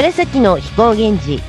[0.00, 1.42] 紫の飛行源氏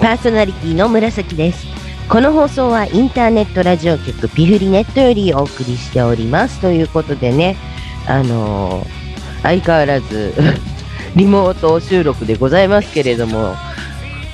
[0.00, 1.66] パーソナリティの紫です。
[2.08, 6.58] この放送はインターネットラジオ局ピフリネットよりお送りしております。
[6.62, 7.58] ということでね
[8.06, 10.32] あのー相変わらず
[11.16, 13.54] リモート収録でございますけれども。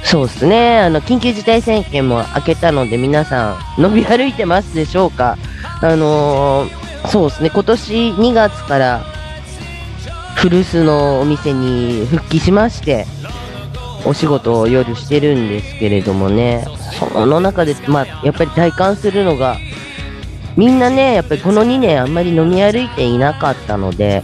[0.04, 0.78] そうですね。
[0.78, 5.36] あの緊急事態宣言も明けたので皆さん伸び歩いてますでしょうか。
[5.80, 7.50] あのーそうですね。
[7.50, 9.04] 今年2月から
[10.36, 13.06] 古巣のお店に復帰しまして
[14.04, 16.66] お仕事を夜してるんですけれどもね。
[16.98, 19.56] その中で、まあ、やっぱり体感するのが
[20.56, 24.22] みんなねやっぱりこの2年あんまり飲み歩いていなかったので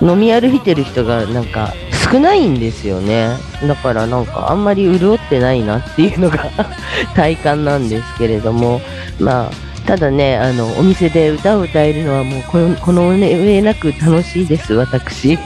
[0.00, 1.72] 飲み歩いてる人がなんか
[2.10, 3.36] 少ないんですよね。
[3.66, 6.50] だからなんかあんまり潤ってないなっていうのが
[7.14, 8.80] 体感なんですけれども。
[9.18, 15.38] まあただねあのお店で歌を歌えるのはもうこのこの上なく楽しいです私。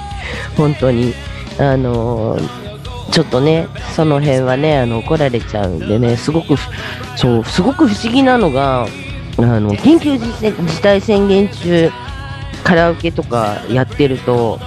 [0.56, 1.15] 本当に。
[1.59, 2.39] あの
[3.13, 6.55] ちょっとねその辺はねあの怒られちゃうんでねすごく
[7.17, 8.87] そうすごく不思議なのがあ
[9.61, 11.91] の緊急事態宣言中
[12.65, 14.59] カラオケとかやってると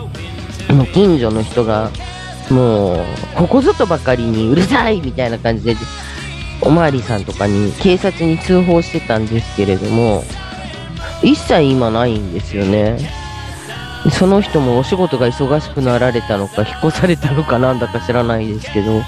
[0.70, 1.92] もう近所の人が
[2.52, 5.76] もうここぞとばかりにうるさいみたいな感じで
[6.62, 10.23] おまわりさんとかに警察に通報してたんですけれども
[11.23, 13.25] 一切今ないんですよね。
[14.11, 19.02] その人もお仕事が忙しくなられたのか引っ越されたのかなんだか知らないですけど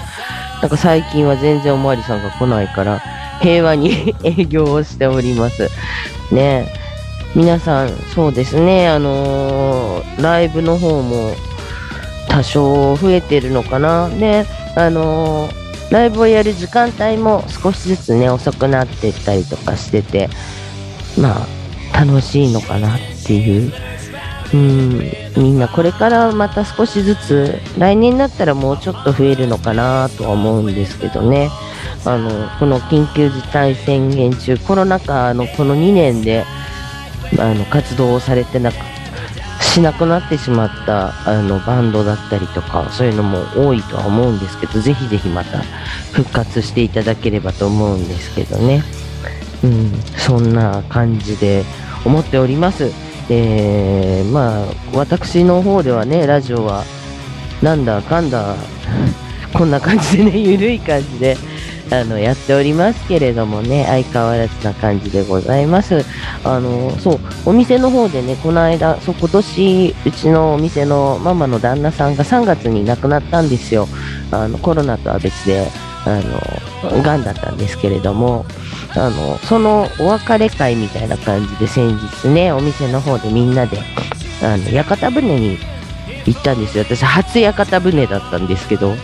[0.60, 3.00] なんか最近は全然おまわりさんが来ないから
[3.40, 5.70] 平和に 営業をしております
[6.32, 6.72] ね
[7.34, 11.34] 皆さん、そうですね、あのーライブの方も
[12.28, 14.08] 多少増えてるのかな。
[14.08, 15.58] で、あのー
[15.90, 20.28] ライブをやる時間帯も少しずつね、遅くなってったりとかしてて、
[21.18, 21.46] ま
[21.92, 23.72] あ、楽しいのかなっていう。
[24.54, 24.98] うん、
[25.36, 31.50] みんなこれからまた少しずつ、来年になったらもうちょっと増えるのかなとは思うんですけどね。
[32.04, 36.44] あの、この緊急事態宣言中、コロナ禍のこの2年で、
[37.38, 38.76] あの活動をされてなく
[39.60, 45.62] しなくなってしまったあのバンドだったりとかそういうのも多いとは思うんですけどぜひぜひまた
[46.12, 48.82] 復活していただければと思うんですけどね、
[49.62, 51.64] うん、そんな感じで
[52.04, 53.07] 思っております。
[53.30, 56.84] えー、まあ私の方ではねラジオは
[57.62, 58.54] なんだかんだ
[59.52, 61.36] こんな感じでね ゆるい感じで
[61.90, 66.04] あのやっておりますけれどもね相変わらずな感じでございます。
[66.44, 73.88] あのそうお店の方でねこの間そう今年うちのお店のママの旦那さんが3月に亡くなったんですよ。
[74.30, 75.87] あのコロナとは別で。
[76.08, 76.20] あ
[76.92, 78.46] の癌だったんですけれども
[78.96, 83.78] あのそのお別れ会みたいな感じで先日ねお店の方でみんなで
[84.42, 85.58] あの屋形船に
[86.24, 88.94] 行ったんですよ私初屋形船だったんですけど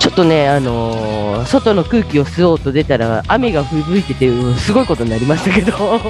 [0.00, 6.00] ちょっとね、あのー外の空気を吸おうと出たら雨が吹雪いてて、うんすごいことになりましたけど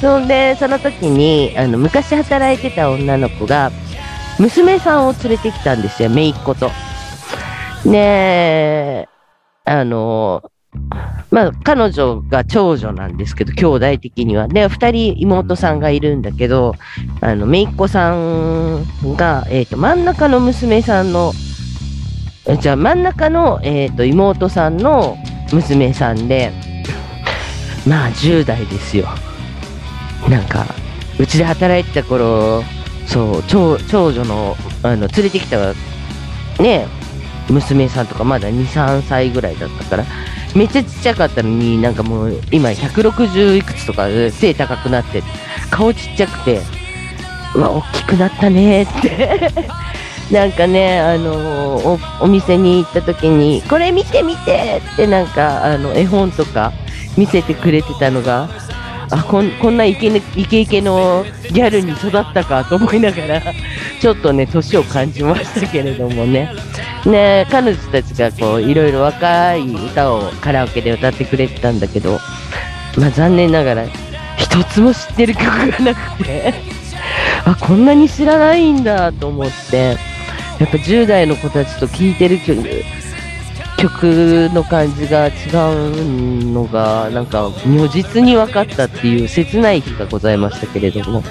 [0.00, 3.70] そん でその時にあの昔働いてた女の子が
[4.38, 6.70] 娘さんを連れてきたんですよ姪っ子と。
[7.84, 9.08] ね
[9.64, 10.42] あの
[11.30, 14.48] まあ、彼女が長女なんですけど、兄弟的には。
[14.48, 16.74] で、二人妹さんがいるんだけど、
[17.20, 21.32] あの、姪っ子さんが、えっ、と、真ん中の娘さんの
[22.60, 25.16] じゃあ真ん中の、えー、と妹さんの
[25.52, 26.52] 娘さんで
[27.86, 29.06] まあ10代ですよ
[30.28, 30.66] なんか
[31.20, 32.62] うちで働いてた頃
[33.06, 35.72] そう長長女のあの連れてきた
[36.60, 36.88] ね
[37.48, 40.04] 娘さんとかまだ23歳ぐらいだったから
[40.54, 45.22] めっちゃちっちゃかったのになんかもう今160いくつとか背高くなって
[45.70, 46.60] 顔ちっちゃくて
[47.54, 49.50] うわ大きくなったねって。
[50.30, 56.72] なんかね、あのおお店に行った時にこれ見て見てってなんかあの絵本とか
[57.18, 58.48] 見せてくれてたのが
[59.10, 63.42] あこんこんなイケ,、ね、イケイケのギャルに育ったかと思いながら
[64.00, 66.50] ちょっとね年を感じましたけれどもね。
[67.08, 72.18] ね彼女たちがこういろいろ若い歌をカラオケで歌ってくれてたんだけど、
[72.96, 73.86] まあ、残念ながら
[74.38, 76.54] 一つも知ってる曲がなくて。
[77.44, 79.96] あこんなに知らないんだと思って。
[80.58, 82.62] やっぱ10代の子たちと聴いてる曲
[83.78, 91.24] 曲の感じが違うのがなんか如実に分かったっていう切ない日がございましたけれども。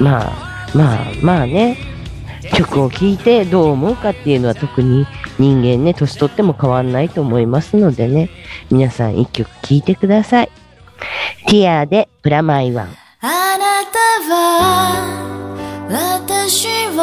[0.00, 1.76] まあまあまあね。
[2.54, 5.06] 曲を聴いてどう思うかっていうのは特に
[5.38, 8.30] 人間ね、年取っても変わんないと思いますのでね、
[8.70, 10.50] 皆さん一曲聴いてください。
[11.46, 12.88] ティアでプラマイワン。
[13.20, 13.98] あなた
[14.28, 15.28] は
[15.88, 16.66] 私
[16.96, 17.00] を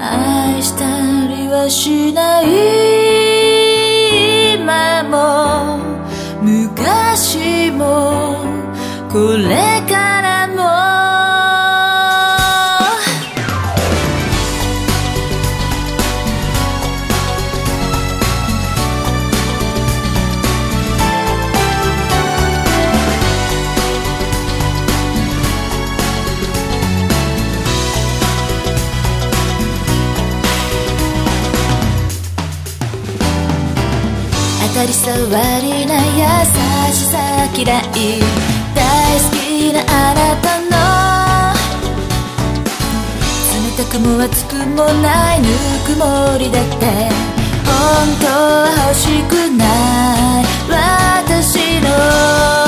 [0.00, 0.84] 愛した
[1.28, 2.44] りはしない
[4.54, 5.78] 今も
[6.40, 8.36] 昔も
[9.10, 10.37] これから
[35.26, 36.24] わりな優
[36.92, 37.18] しさ
[37.54, 38.22] 嫌い。
[38.74, 40.72] 大好きなあなたの。
[43.52, 45.46] 冷たくも熱くもないぬ
[45.84, 46.86] くもりだって。
[47.66, 47.72] 本
[48.20, 49.64] 当は欲しくな
[50.40, 50.44] い。
[50.68, 52.67] 私の。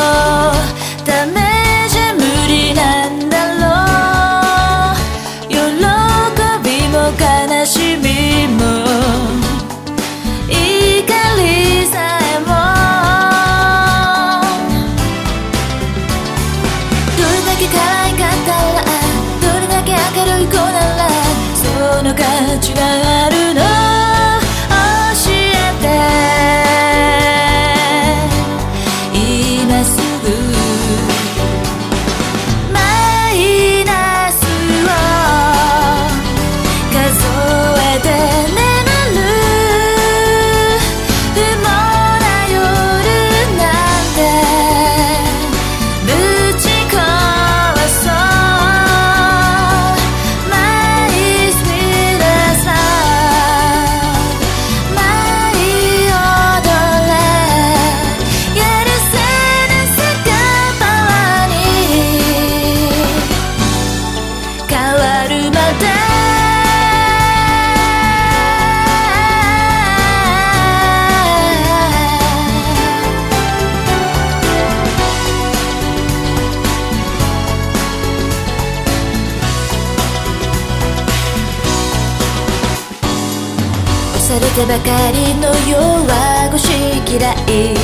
[84.31, 86.07] されてばかりの弱
[86.53, 86.71] 腰
[87.11, 87.75] 嫌い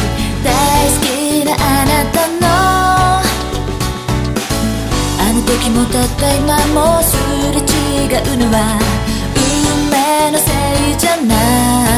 [0.44, 0.46] 大
[0.87, 1.04] 好き
[1.44, 2.46] なあなたの
[5.19, 7.16] あの時もたった今もす
[7.52, 8.78] れ違うのは
[9.34, 10.52] 運命のせ
[10.93, 11.34] いじゃな
[11.93, 11.95] い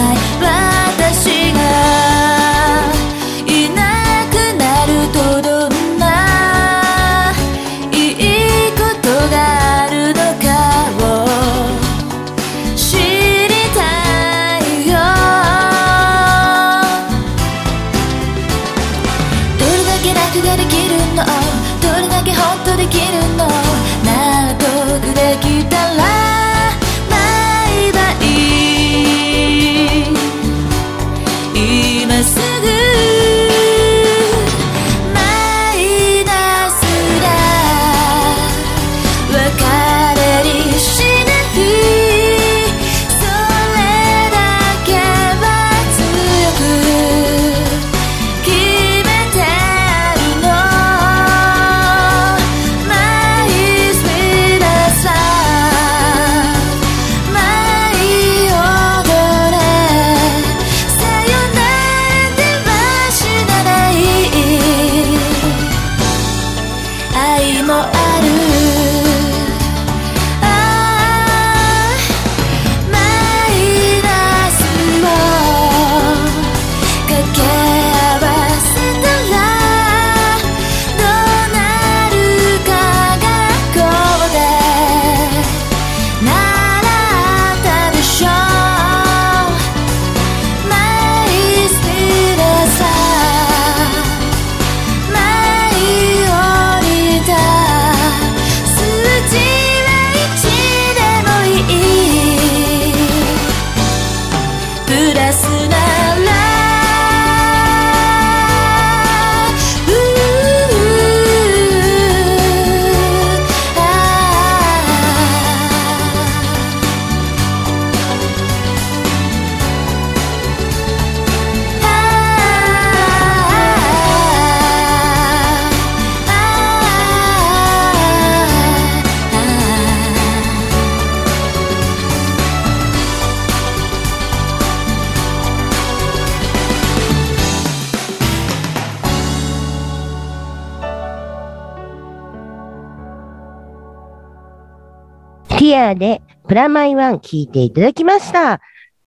[145.88, 148.60] アでプラマイワン聞いていただきました。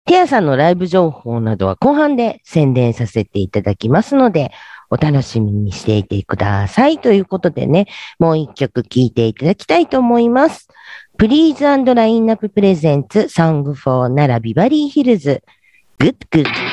[0.05, 4.51] テアさんのライブ情報などは後半で宣伝させていただきますので、
[4.89, 6.97] お楽しみにしていてください。
[6.97, 10.67] ということでね、もう一曲聴いていただきたいと思います。
[11.17, 15.43] プリーズラインナッププレゼンツ、ソングフォーならビバリーヒルズ、
[15.99, 16.68] グッグッ。